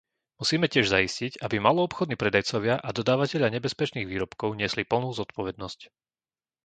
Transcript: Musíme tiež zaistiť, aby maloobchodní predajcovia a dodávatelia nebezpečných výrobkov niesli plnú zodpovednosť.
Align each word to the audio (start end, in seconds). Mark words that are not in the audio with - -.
Musíme 0.41 0.65
tiež 0.73 0.85
zaistiť, 0.95 1.33
aby 1.45 1.55
maloobchodní 1.67 2.15
predajcovia 2.19 2.75
a 2.81 2.89
dodávatelia 2.97 3.53
nebezpečných 3.55 4.09
výrobkov 4.11 4.49
niesli 4.59 4.81
plnú 4.91 5.09
zodpovednosť. 5.19 5.79